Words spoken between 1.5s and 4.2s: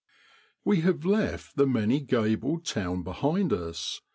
the many gabled town behind us.